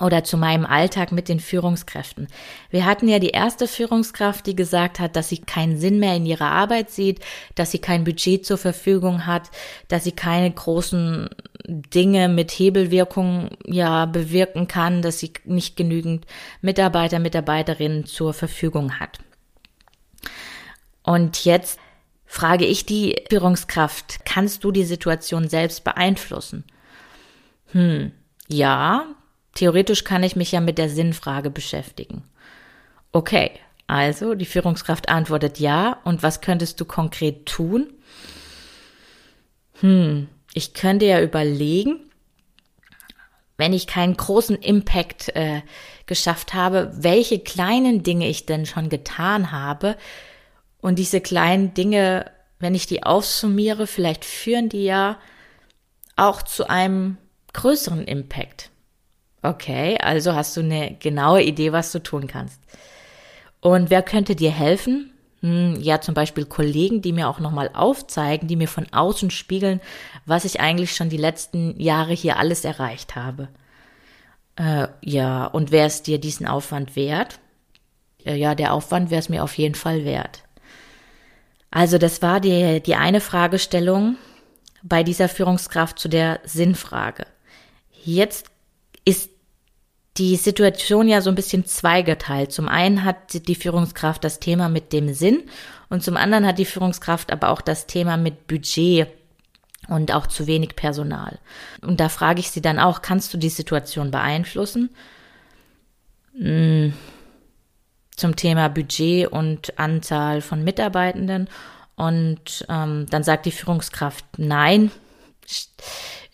oder 0.00 0.24
zu 0.24 0.36
meinem 0.36 0.66
Alltag 0.66 1.12
mit 1.12 1.28
den 1.28 1.40
Führungskräften. 1.40 2.28
Wir 2.70 2.84
hatten 2.84 3.08
ja 3.08 3.18
die 3.18 3.30
erste 3.30 3.66
Führungskraft, 3.66 4.46
die 4.46 4.54
gesagt 4.54 5.00
hat, 5.00 5.16
dass 5.16 5.28
sie 5.28 5.38
keinen 5.38 5.78
Sinn 5.78 5.98
mehr 5.98 6.14
in 6.14 6.26
ihrer 6.26 6.50
Arbeit 6.50 6.90
sieht, 6.90 7.20
dass 7.54 7.70
sie 7.70 7.78
kein 7.78 8.04
Budget 8.04 8.44
zur 8.44 8.58
Verfügung 8.58 9.26
hat, 9.26 9.50
dass 9.88 10.04
sie 10.04 10.12
keine 10.12 10.50
großen 10.50 11.30
Dinge 11.66 12.28
mit 12.28 12.50
Hebelwirkung 12.52 13.50
ja 13.64 14.06
bewirken 14.06 14.68
kann, 14.68 15.02
dass 15.02 15.18
sie 15.18 15.32
nicht 15.44 15.76
genügend 15.76 16.26
Mitarbeiter, 16.60 17.18
Mitarbeiterinnen 17.18 18.04
zur 18.04 18.34
Verfügung 18.34 19.00
hat. 19.00 19.18
Und 21.02 21.44
jetzt 21.44 21.78
frage 22.26 22.66
ich 22.66 22.84
die 22.84 23.22
Führungskraft, 23.30 24.26
kannst 24.26 24.64
du 24.64 24.72
die 24.72 24.84
Situation 24.84 25.48
selbst 25.48 25.84
beeinflussen? 25.84 26.64
Hm, 27.72 28.12
ja, 28.48 29.06
Theoretisch 29.56 30.04
kann 30.04 30.22
ich 30.22 30.36
mich 30.36 30.52
ja 30.52 30.60
mit 30.60 30.76
der 30.76 30.90
Sinnfrage 30.90 31.48
beschäftigen. 31.48 32.22
Okay, 33.10 33.52
also 33.86 34.34
die 34.34 34.44
Führungskraft 34.44 35.08
antwortet 35.08 35.58
ja. 35.58 35.98
Und 36.04 36.22
was 36.22 36.42
könntest 36.42 36.78
du 36.78 36.84
konkret 36.84 37.46
tun? 37.46 37.90
Hm, 39.80 40.28
ich 40.52 40.74
könnte 40.74 41.06
ja 41.06 41.22
überlegen, 41.22 42.00
wenn 43.56 43.72
ich 43.72 43.86
keinen 43.86 44.14
großen 44.14 44.56
Impact 44.56 45.34
äh, 45.34 45.62
geschafft 46.04 46.52
habe, 46.52 46.90
welche 46.92 47.38
kleinen 47.38 48.02
Dinge 48.02 48.28
ich 48.28 48.44
denn 48.44 48.66
schon 48.66 48.90
getan 48.90 49.52
habe. 49.52 49.96
Und 50.82 50.98
diese 50.98 51.22
kleinen 51.22 51.72
Dinge, 51.72 52.30
wenn 52.58 52.74
ich 52.74 52.86
die 52.86 53.04
aufsummiere, 53.04 53.86
vielleicht 53.86 54.26
führen 54.26 54.68
die 54.68 54.84
ja 54.84 55.18
auch 56.14 56.42
zu 56.42 56.68
einem 56.68 57.16
größeren 57.54 58.04
Impact. 58.04 58.70
Okay, 59.46 59.96
also 59.98 60.34
hast 60.34 60.56
du 60.56 60.60
eine 60.60 60.96
genaue 60.98 61.40
Idee, 61.40 61.70
was 61.70 61.92
du 61.92 62.02
tun 62.02 62.26
kannst. 62.26 62.60
Und 63.60 63.90
wer 63.90 64.02
könnte 64.02 64.34
dir 64.34 64.50
helfen? 64.50 65.12
Hm, 65.40 65.76
ja, 65.80 66.00
zum 66.00 66.14
Beispiel 66.14 66.46
Kollegen, 66.46 67.00
die 67.00 67.12
mir 67.12 67.28
auch 67.28 67.38
nochmal 67.38 67.70
aufzeigen, 67.72 68.48
die 68.48 68.56
mir 68.56 68.66
von 68.66 68.92
außen 68.92 69.30
spiegeln, 69.30 69.80
was 70.24 70.44
ich 70.44 70.58
eigentlich 70.58 70.96
schon 70.96 71.10
die 71.10 71.16
letzten 71.16 71.78
Jahre 71.78 72.12
hier 72.12 72.38
alles 72.38 72.64
erreicht 72.64 73.14
habe. 73.14 73.46
Äh, 74.56 74.88
ja, 75.02 75.46
und 75.46 75.70
wäre 75.70 75.86
es 75.86 76.02
dir 76.02 76.18
diesen 76.18 76.48
Aufwand 76.48 76.96
wert? 76.96 77.38
Äh, 78.24 78.34
ja, 78.34 78.56
der 78.56 78.72
Aufwand 78.72 79.10
wäre 79.10 79.20
es 79.20 79.28
mir 79.28 79.44
auf 79.44 79.56
jeden 79.56 79.76
Fall 79.76 80.04
wert. 80.04 80.42
Also 81.70 81.98
das 81.98 82.20
war 82.20 82.40
die, 82.40 82.82
die 82.82 82.96
eine 82.96 83.20
Fragestellung 83.20 84.16
bei 84.82 85.04
dieser 85.04 85.28
Führungskraft 85.28 86.00
zu 86.00 86.08
der 86.08 86.40
Sinnfrage. 86.44 87.26
Jetzt 87.92 88.46
ist 89.04 89.35
die 90.18 90.36
Situation 90.36 91.08
ja 91.08 91.20
so 91.20 91.30
ein 91.30 91.36
bisschen 91.36 91.66
zweigeteilt. 91.66 92.52
Zum 92.52 92.68
einen 92.68 93.04
hat 93.04 93.46
die 93.48 93.54
Führungskraft 93.54 94.24
das 94.24 94.40
Thema 94.40 94.68
mit 94.68 94.92
dem 94.92 95.12
Sinn 95.14 95.42
und 95.88 96.02
zum 96.02 96.16
anderen 96.16 96.46
hat 96.46 96.58
die 96.58 96.64
Führungskraft 96.64 97.32
aber 97.32 97.50
auch 97.50 97.60
das 97.60 97.86
Thema 97.86 98.16
mit 98.16 98.46
Budget 98.46 99.08
und 99.88 100.12
auch 100.12 100.26
zu 100.26 100.46
wenig 100.46 100.74
Personal. 100.74 101.38
Und 101.82 102.00
da 102.00 102.08
frage 102.08 102.40
ich 102.40 102.50
sie 102.50 102.62
dann 102.62 102.78
auch, 102.78 103.02
kannst 103.02 103.32
du 103.32 103.38
die 103.38 103.50
Situation 103.50 104.10
beeinflussen? 104.10 104.90
Hm, 106.36 106.92
zum 108.16 108.34
Thema 108.34 108.68
Budget 108.68 109.30
und 109.30 109.78
Anzahl 109.78 110.40
von 110.40 110.64
Mitarbeitenden. 110.64 111.48
Und 111.94 112.66
ähm, 112.68 113.06
dann 113.08 113.22
sagt 113.22 113.46
die 113.46 113.52
Führungskraft, 113.52 114.24
nein, 114.38 114.90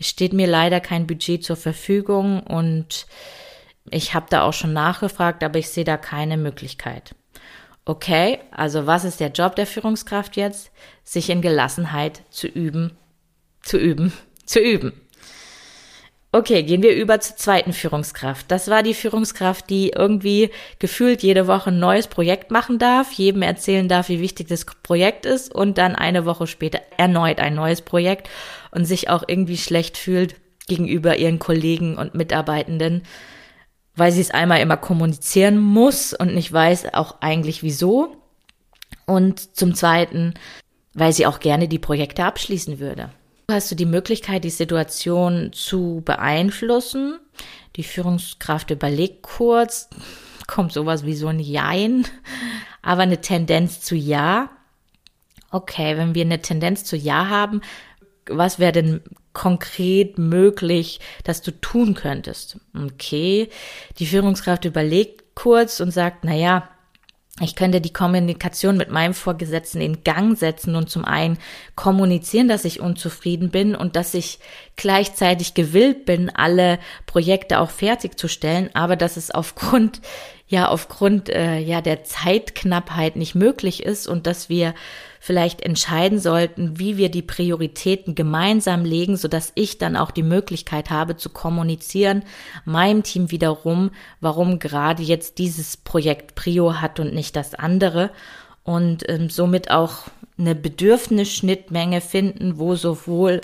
steht 0.00 0.32
mir 0.32 0.46
leider 0.46 0.80
kein 0.80 1.06
Budget 1.06 1.44
zur 1.44 1.56
Verfügung 1.56 2.40
und 2.40 3.06
ich 3.90 4.14
habe 4.14 4.26
da 4.30 4.42
auch 4.42 4.52
schon 4.52 4.72
nachgefragt, 4.72 5.42
aber 5.42 5.58
ich 5.58 5.68
sehe 5.68 5.84
da 5.84 5.96
keine 5.96 6.36
Möglichkeit. 6.36 7.14
Okay, 7.84 8.38
also 8.52 8.86
was 8.86 9.04
ist 9.04 9.18
der 9.18 9.32
Job 9.32 9.56
der 9.56 9.66
Führungskraft 9.66 10.36
jetzt? 10.36 10.70
Sich 11.02 11.30
in 11.30 11.42
Gelassenheit 11.42 12.22
zu 12.30 12.46
üben, 12.46 12.96
zu 13.60 13.76
üben, 13.76 14.12
zu 14.46 14.60
üben. 14.60 14.92
Okay, 16.34 16.62
gehen 16.62 16.82
wir 16.82 16.94
über 16.94 17.20
zur 17.20 17.36
zweiten 17.36 17.74
Führungskraft. 17.74 18.50
Das 18.50 18.68
war 18.68 18.82
die 18.82 18.94
Führungskraft, 18.94 19.68
die 19.68 19.90
irgendwie 19.90 20.48
gefühlt 20.78 21.22
jede 21.22 21.46
Woche 21.46 21.68
ein 21.68 21.78
neues 21.78 22.06
Projekt 22.06 22.50
machen 22.50 22.78
darf, 22.78 23.12
jedem 23.12 23.42
erzählen 23.42 23.86
darf, 23.86 24.08
wie 24.08 24.20
wichtig 24.20 24.48
das 24.48 24.64
Projekt 24.64 25.26
ist 25.26 25.54
und 25.54 25.76
dann 25.76 25.94
eine 25.94 26.24
Woche 26.24 26.46
später 26.46 26.80
erneut 26.96 27.38
ein 27.38 27.54
neues 27.54 27.82
Projekt 27.82 28.30
und 28.70 28.86
sich 28.86 29.10
auch 29.10 29.24
irgendwie 29.26 29.58
schlecht 29.58 29.98
fühlt 29.98 30.36
gegenüber 30.68 31.18
ihren 31.18 31.38
Kollegen 31.38 31.98
und 31.98 32.14
Mitarbeitenden, 32.14 33.02
weil 33.96 34.12
sie 34.12 34.20
es 34.20 34.30
einmal 34.30 34.60
immer 34.60 34.76
kommunizieren 34.76 35.58
muss 35.58 36.12
und 36.12 36.34
nicht 36.34 36.52
weiß 36.52 36.94
auch 36.94 37.20
eigentlich 37.20 37.62
wieso. 37.62 38.16
Und 39.06 39.56
zum 39.56 39.74
Zweiten, 39.74 40.34
weil 40.94 41.12
sie 41.12 41.26
auch 41.26 41.40
gerne 41.40 41.68
die 41.68 41.78
Projekte 41.78 42.24
abschließen 42.24 42.78
würde. 42.78 43.10
Hast 43.50 43.70
du 43.70 43.74
die 43.74 43.86
Möglichkeit, 43.86 44.44
die 44.44 44.50
Situation 44.50 45.50
zu 45.52 46.02
beeinflussen? 46.04 47.18
Die 47.76 47.82
Führungskraft 47.82 48.70
überlegt 48.70 49.22
kurz, 49.22 49.88
kommt 50.46 50.72
sowas 50.72 51.04
wie 51.04 51.14
so 51.14 51.28
ein 51.28 51.40
Jein, 51.40 52.06
aber 52.82 53.02
eine 53.02 53.20
Tendenz 53.20 53.80
zu 53.80 53.94
Ja. 53.94 54.50
Okay, 55.50 55.98
wenn 55.98 56.14
wir 56.14 56.24
eine 56.24 56.40
Tendenz 56.40 56.84
zu 56.84 56.96
Ja 56.96 57.28
haben, 57.28 57.60
was 58.26 58.58
wäre 58.58 58.72
denn 58.72 59.02
konkret 59.32 60.18
möglich, 60.18 61.00
dass 61.24 61.42
du 61.42 61.50
tun 61.60 61.94
könntest? 61.94 62.58
Okay, 62.74 63.48
die 63.98 64.06
Führungskraft 64.06 64.64
überlegt 64.64 65.34
kurz 65.34 65.80
und 65.80 65.90
sagt, 65.90 66.24
na 66.24 66.34
ja, 66.34 66.68
Ich 67.40 67.56
könnte 67.56 67.80
die 67.80 67.94
Kommunikation 67.94 68.76
mit 68.76 68.90
meinem 68.90 69.14
Vorgesetzten 69.14 69.80
in 69.80 70.04
Gang 70.04 70.36
setzen 70.36 70.76
und 70.76 70.90
zum 70.90 71.06
einen 71.06 71.38
kommunizieren, 71.76 72.46
dass 72.46 72.66
ich 72.66 72.80
unzufrieden 72.80 73.50
bin 73.50 73.74
und 73.74 73.96
dass 73.96 74.12
ich 74.12 74.38
gleichzeitig 74.76 75.54
gewillt 75.54 76.04
bin, 76.04 76.28
alle 76.28 76.78
Projekte 77.06 77.58
auch 77.60 77.70
fertigzustellen, 77.70 78.68
aber 78.74 78.96
dass 78.96 79.16
es 79.16 79.30
aufgrund 79.30 80.02
ja 80.52 80.68
aufgrund 80.68 81.30
äh, 81.30 81.58
ja 81.58 81.80
der 81.80 82.04
Zeitknappheit 82.04 83.16
nicht 83.16 83.34
möglich 83.34 83.82
ist 83.82 84.06
und 84.06 84.26
dass 84.26 84.50
wir 84.50 84.74
vielleicht 85.18 85.62
entscheiden 85.62 86.18
sollten, 86.18 86.78
wie 86.78 86.98
wir 86.98 87.10
die 87.10 87.22
Prioritäten 87.22 88.14
gemeinsam 88.14 88.84
legen, 88.84 89.16
so 89.16 89.28
dass 89.28 89.52
ich 89.54 89.78
dann 89.78 89.96
auch 89.96 90.10
die 90.10 90.22
Möglichkeit 90.22 90.90
habe 90.90 91.16
zu 91.16 91.30
kommunizieren, 91.30 92.22
meinem 92.66 93.02
Team 93.02 93.30
wiederum, 93.30 93.92
warum 94.20 94.58
gerade 94.58 95.02
jetzt 95.02 95.38
dieses 95.38 95.78
Projekt 95.78 96.34
Prio 96.34 96.80
hat 96.82 97.00
und 97.00 97.14
nicht 97.14 97.34
das 97.34 97.54
andere. 97.54 98.10
Und 98.62 99.08
ähm, 99.08 99.30
somit 99.30 99.70
auch 99.70 100.08
eine 100.36 100.54
Bedürfnisschnittmenge 100.54 102.02
finden, 102.02 102.58
wo 102.58 102.74
sowohl 102.74 103.40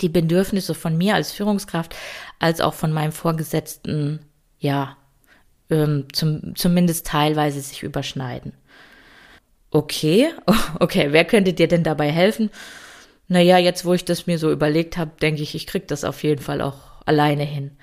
die 0.00 0.08
Bedürfnisse 0.08 0.74
von 0.74 0.98
mir 0.98 1.14
als 1.14 1.30
Führungskraft 1.30 1.94
als 2.40 2.60
auch 2.60 2.74
von 2.74 2.92
meinem 2.92 3.12
Vorgesetzten, 3.12 4.20
ja, 4.58 4.96
ähm, 5.70 6.06
zum, 6.12 6.54
zumindest 6.54 7.06
teilweise 7.06 7.60
sich 7.60 7.82
überschneiden. 7.82 8.52
Okay, 9.70 10.28
okay, 10.80 11.08
wer 11.10 11.24
könnte 11.24 11.52
dir 11.52 11.68
denn 11.68 11.84
dabei 11.84 12.10
helfen? 12.10 12.50
Naja, 13.28 13.58
jetzt 13.58 13.84
wo 13.84 13.92
ich 13.92 14.04
das 14.04 14.26
mir 14.26 14.38
so 14.38 14.50
überlegt 14.50 14.96
habe, 14.96 15.12
denke 15.20 15.42
ich, 15.42 15.54
ich 15.54 15.66
krieg 15.66 15.88
das 15.88 16.04
auf 16.04 16.22
jeden 16.22 16.42
Fall 16.42 16.60
auch 16.60 17.02
alleine 17.04 17.44
hin. 17.44 17.76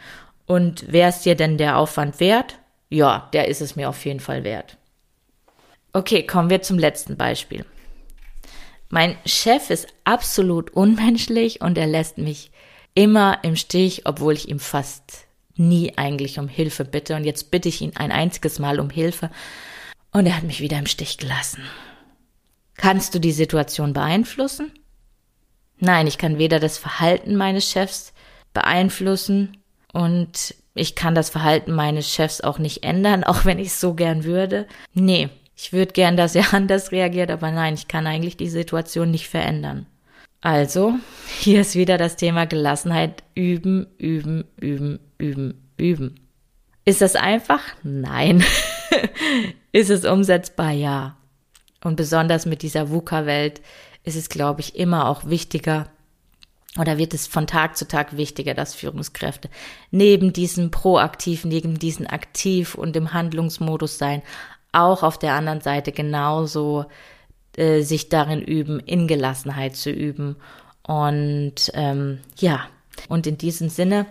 Und 0.46 0.86
wer 0.88 1.10
ist 1.10 1.22
dir 1.22 1.36
denn 1.36 1.58
der 1.58 1.78
Aufwand 1.78 2.20
wert? 2.20 2.60
Ja, 2.90 3.30
der 3.34 3.48
ist 3.48 3.62
es 3.62 3.76
mir 3.76 3.90
auf 3.90 4.06
jeden 4.06 4.20
Fall 4.20 4.44
wert. 4.44 4.78
Okay, 5.94 6.26
kommen 6.26 6.50
wir 6.50 6.62
zum 6.62 6.80
letzten 6.80 7.18
Beispiel. 7.18 7.66
Mein 8.90 9.18
Chef 9.26 9.70
ist 9.70 9.88
absolut 10.04 10.70
unmenschlich 10.72 11.62
und 11.62 11.78
er 11.78 11.88
lässt 11.88 12.18
mich 12.18 12.52
immer 12.94 13.40
im 13.44 13.56
Stich, 13.56 14.06
obwohl 14.06 14.34
ich 14.34 14.50
ihm 14.50 14.60
fast 14.60 15.26
nie 15.56 15.94
eigentlich 15.98 16.40
um 16.40 16.48
Hilfe 16.48 16.86
bitte. 16.86 17.16
Und 17.16 17.26
jetzt 17.26 17.52
bitte 17.52 17.70
ich 17.70 17.82
ihn 17.82 17.94
ein 17.96 18.12
einziges 18.12 18.60
Mal 18.60 18.80
um 18.80 18.90
Hilfe. 18.90 19.30
Und 20.12 20.26
er 20.26 20.38
hat 20.38 20.44
mich 20.44 20.62
wieder 20.62 20.78
im 20.78 20.86
Stich 20.86 21.18
gelassen. 21.18 21.64
Kannst 22.76 23.14
du 23.16 23.20
die 23.20 23.32
Situation 23.32 23.94
beeinflussen? 23.94 24.72
Nein, 25.80 26.08
ich 26.08 26.18
kann 26.18 26.38
weder 26.38 26.60
das 26.60 26.78
Verhalten 26.78 27.36
meines 27.36 27.70
Chefs 27.70 28.14
beeinflussen 28.54 29.58
und 29.92 30.56
ich 30.76 30.96
kann 30.96 31.14
das 31.14 31.30
Verhalten 31.30 31.74
meines 31.74 32.10
Chefs 32.10 32.42
auch 32.42 32.58
nicht 32.58 32.84
ändern, 32.84 33.24
auch 33.26 33.46
wenn 33.46 33.60
ich 33.60 33.68
es 33.68 33.80
so 33.80 33.94
gern 33.94 34.24
würde. 34.24 34.68
Nee, 34.94 35.30
ich 35.56 35.74
würde 35.74 35.94
gern, 35.94 36.18
dass 36.18 36.36
er 36.36 36.54
anders 36.54 36.92
reagiert, 36.92 37.32
aber 37.32 37.52
nein, 37.52 37.74
ich 37.74 37.88
kann 37.88 38.08
eigentlich 38.08 38.38
die 38.38 38.50
Situation 38.50 39.12
nicht 39.12 39.28
verändern. 39.28 39.86
Also, 40.42 40.96
hier 41.40 41.62
ist 41.62 41.76
wieder 41.76 41.98
das 41.98 42.18
Thema 42.18 42.46
Gelassenheit. 42.46 43.24
Üben, 43.34 43.88
üben, 43.98 44.44
üben, 44.60 45.00
üben, 45.24 45.72
üben. 45.78 46.20
Ist 46.86 47.02
das 47.02 47.16
einfach? 47.16 47.62
Nein. 47.84 48.44
ist 49.72 49.90
es 49.90 50.06
umsetzbar? 50.06 50.72
Ja. 50.72 51.18
Und 51.84 51.96
besonders 51.96 52.46
mit 52.46 52.62
dieser 52.62 52.90
VUCA-Welt 52.90 53.62
ist 54.04 54.16
es, 54.16 54.30
glaube 54.30 54.62
ich, 54.62 54.76
immer 54.76 55.08
auch 55.08 55.26
wichtiger, 55.26 55.88
oder 56.78 56.98
wird 56.98 57.14
es 57.14 57.28
von 57.28 57.48
Tag 57.48 57.78
zu 57.78 57.88
Tag 57.88 58.18
wichtiger, 58.18 58.54
dass 58.54 58.76
Führungskräfte 58.76 59.50
neben 59.92 60.34
diesem 60.34 60.72
proaktiv, 60.72 61.46
neben 61.46 61.80
diesem 61.80 62.08
aktiv 62.08 62.76
und 62.76 62.96
im 62.96 63.14
Handlungsmodus 63.14 63.98
sein, 63.98 64.22
auch 64.72 65.04
auf 65.04 65.20
der 65.20 65.34
anderen 65.34 65.62
Seite 65.62 65.92
genauso 65.92 66.86
äh, 67.56 67.82
sich 67.82 68.10
darin 68.10 68.42
üben, 68.42 68.80
in 68.80 69.08
Gelassenheit 69.08 69.76
zu 69.76 69.92
üben. 69.92 70.36
Und 70.82 71.72
ähm, 71.76 72.20
ja, 72.40 72.68
und 73.08 73.28
in 73.28 73.38
diesem 73.38 73.70
Sinne 73.70 74.06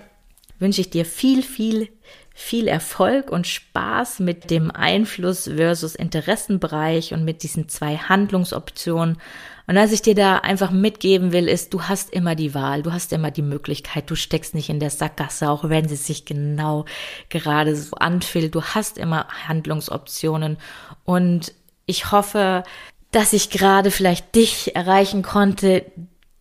wünsche 0.62 0.80
ich 0.80 0.90
dir 0.90 1.04
viel, 1.04 1.42
viel, 1.42 1.88
viel 2.34 2.68
Erfolg 2.68 3.30
und 3.30 3.46
Spaß 3.46 4.20
mit 4.20 4.50
dem 4.50 4.70
Einfluss 4.70 5.50
versus 5.54 5.94
Interessenbereich 5.94 7.12
und 7.12 7.24
mit 7.24 7.42
diesen 7.42 7.68
zwei 7.68 7.96
Handlungsoptionen. 7.96 9.18
Und 9.66 9.76
was 9.76 9.92
ich 9.92 10.02
dir 10.02 10.14
da 10.14 10.38
einfach 10.38 10.70
mitgeben 10.70 11.32
will, 11.32 11.48
ist, 11.48 11.74
du 11.74 11.82
hast 11.82 12.10
immer 12.10 12.34
die 12.34 12.54
Wahl, 12.54 12.82
du 12.82 12.92
hast 12.92 13.12
immer 13.12 13.30
die 13.30 13.42
Möglichkeit, 13.42 14.08
du 14.10 14.14
steckst 14.14 14.54
nicht 14.54 14.70
in 14.70 14.80
der 14.80 14.90
Sackgasse, 14.90 15.50
auch 15.50 15.68
wenn 15.68 15.88
sie 15.88 15.96
sich 15.96 16.24
genau 16.24 16.86
gerade 17.28 17.76
so 17.76 17.96
anfühlt. 17.96 18.54
Du 18.54 18.62
hast 18.62 18.98
immer 18.98 19.26
Handlungsoptionen 19.46 20.56
und 21.04 21.52
ich 21.86 22.10
hoffe, 22.10 22.64
dass 23.10 23.32
ich 23.32 23.50
gerade 23.50 23.90
vielleicht 23.90 24.34
dich 24.34 24.74
erreichen 24.74 25.22
konnte, 25.22 25.84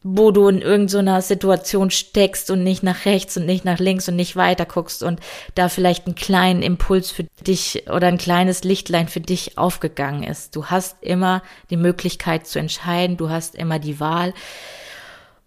wo 0.04 0.32
du 0.32 0.48
in 0.48 0.62
irgendeiner 0.62 1.22
Situation 1.22 1.92
steckst 1.92 2.50
und 2.50 2.64
nicht 2.64 2.82
nach 2.82 3.06
rechts 3.06 3.38
und 3.38 3.46
nicht 3.46 3.66
nach 3.66 3.78
links 3.78 4.10
und 4.10 4.16
nicht 4.16 4.36
weiter 4.36 4.66
guckst 4.66 5.04
und 5.04 5.20
da 5.54 5.70
vielleicht 5.70 6.08
einen 6.08 6.16
kleinen 6.16 6.64
Impuls 6.64 7.12
für 7.12 7.26
dich 7.46 7.84
oder 7.88 8.08
ein 8.08 8.18
kleines 8.18 8.64
Lichtlein 8.64 9.08
für 9.08 9.20
dich 9.20 9.58
aufgegangen 9.60 10.24
ist. 10.24 10.56
Du 10.56 10.68
hast 10.68 10.98
immer 11.02 11.44
die 11.70 11.78
Möglichkeit 11.78 12.48
zu 12.48 12.58
entscheiden, 12.58 13.18
du 13.18 13.30
hast 13.30 13.54
immer 13.56 13.78
die 13.78 14.00
Wahl. 14.00 14.34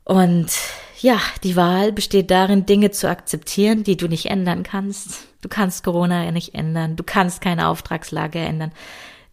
Und 0.05 0.53
ja, 1.01 1.19
die 1.43 1.57
Wahl 1.57 1.91
besteht 1.91 2.31
darin, 2.31 2.67
Dinge 2.67 2.93
zu 2.93 3.09
akzeptieren, 3.09 3.83
die 3.83 3.97
du 3.97 4.07
nicht 4.07 4.27
ändern 4.27 4.63
kannst. 4.63 5.27
Du 5.43 5.49
kannst 5.49 5.83
Corona 5.83 6.31
nicht 6.31 6.55
ändern, 6.55 6.95
du 6.95 7.03
kannst 7.03 7.41
keine 7.41 7.69
Auftragslage 7.69 8.39
ändern. 8.39 8.73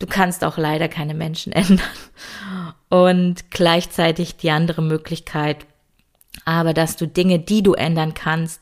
Du 0.01 0.07
kannst 0.07 0.43
auch 0.43 0.57
leider 0.57 0.89
keine 0.89 1.13
Menschen 1.13 1.53
ändern. 1.53 1.79
Und 2.89 3.51
gleichzeitig 3.51 4.35
die 4.35 4.49
andere 4.49 4.81
Möglichkeit, 4.81 5.67
aber 6.43 6.73
dass 6.73 6.97
du 6.97 7.07
Dinge, 7.07 7.37
die 7.37 7.61
du 7.61 7.73
ändern 7.73 8.15
kannst, 8.15 8.61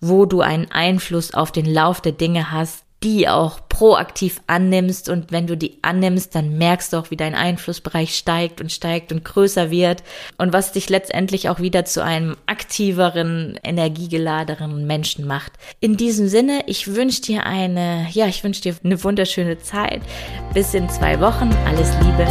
wo 0.00 0.26
du 0.26 0.42
einen 0.42 0.70
Einfluss 0.70 1.32
auf 1.32 1.50
den 1.52 1.64
Lauf 1.64 2.02
der 2.02 2.12
Dinge 2.12 2.52
hast, 2.52 2.83
die 3.02 3.28
auch 3.28 3.68
proaktiv 3.68 4.40
annimmst 4.46 5.08
und 5.08 5.30
wenn 5.30 5.46
du 5.46 5.56
die 5.56 5.78
annimmst, 5.82 6.34
dann 6.34 6.56
merkst 6.56 6.92
du 6.92 6.96
auch, 6.96 7.10
wie 7.10 7.16
dein 7.16 7.34
Einflussbereich 7.34 8.16
steigt 8.16 8.60
und 8.60 8.72
steigt 8.72 9.12
und 9.12 9.24
größer 9.24 9.70
wird 9.70 10.02
und 10.38 10.52
was 10.52 10.72
dich 10.72 10.88
letztendlich 10.88 11.48
auch 11.48 11.60
wieder 11.60 11.84
zu 11.84 12.02
einem 12.02 12.36
aktiveren, 12.46 13.58
energiegeladenen 13.62 14.86
Menschen 14.86 15.26
macht. 15.26 15.52
In 15.80 15.96
diesem 15.96 16.28
Sinne, 16.28 16.62
ich 16.66 16.94
wünsche 16.94 17.20
dir 17.20 17.44
eine, 17.44 18.06
ja, 18.10 18.26
ich 18.26 18.42
wünsche 18.42 18.62
dir 18.62 18.76
eine 18.82 19.02
wunderschöne 19.02 19.58
Zeit. 19.58 20.00
Bis 20.54 20.72
in 20.72 20.88
zwei 20.88 21.20
Wochen. 21.20 21.50
Alles 21.66 21.92
Liebe, 22.00 22.26